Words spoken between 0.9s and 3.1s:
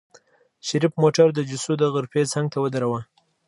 موټر د جوسو د غرفې څنګ ته ودروه.